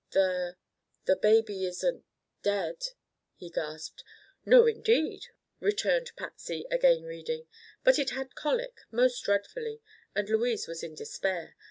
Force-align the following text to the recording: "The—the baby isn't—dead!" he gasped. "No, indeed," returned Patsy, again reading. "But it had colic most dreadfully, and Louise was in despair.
"The—the 0.13 1.15
baby 1.17 1.63
isn't—dead!" 1.67 2.81
he 3.35 3.51
gasped. 3.51 4.03
"No, 4.43 4.65
indeed," 4.65 5.27
returned 5.59 6.13
Patsy, 6.15 6.65
again 6.71 7.03
reading. 7.03 7.45
"But 7.83 7.99
it 7.99 8.09
had 8.09 8.33
colic 8.33 8.81
most 8.89 9.21
dreadfully, 9.23 9.79
and 10.15 10.27
Louise 10.27 10.67
was 10.67 10.81
in 10.81 10.95
despair. 10.95 11.55